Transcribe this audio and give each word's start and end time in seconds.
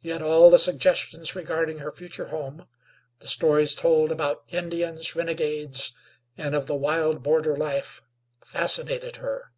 Yet 0.00 0.22
all 0.22 0.48
the 0.48 0.58
suggestions 0.58 1.36
regarding 1.36 1.80
her 1.80 1.90
future 1.90 2.28
home; 2.28 2.66
the 3.18 3.28
stories 3.28 3.74
told 3.74 4.10
about 4.10 4.44
Indians, 4.48 5.14
renegades, 5.14 5.92
and 6.38 6.54
of 6.54 6.64
the 6.64 6.74
wild 6.74 7.22
border 7.22 7.54
life, 7.54 8.00
fascinated 8.42 9.16
her. 9.16 9.52